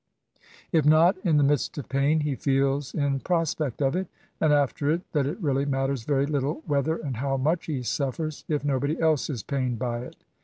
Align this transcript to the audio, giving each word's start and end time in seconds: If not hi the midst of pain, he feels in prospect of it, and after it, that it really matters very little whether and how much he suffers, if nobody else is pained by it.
If 0.71 0.83
not 0.83 1.15
hi 1.23 1.31
the 1.33 1.43
midst 1.43 1.77
of 1.77 1.87
pain, 1.87 2.21
he 2.21 2.33
feels 2.33 2.95
in 2.95 3.19
prospect 3.19 3.83
of 3.83 3.95
it, 3.95 4.07
and 4.39 4.51
after 4.51 4.89
it, 4.89 5.03
that 5.11 5.27
it 5.27 5.39
really 5.39 5.65
matters 5.65 6.05
very 6.05 6.25
little 6.25 6.63
whether 6.65 6.97
and 6.97 7.17
how 7.17 7.37
much 7.37 7.67
he 7.67 7.83
suffers, 7.83 8.43
if 8.47 8.65
nobody 8.65 8.99
else 8.99 9.29
is 9.29 9.43
pained 9.43 9.77
by 9.77 9.99
it. 9.99 10.15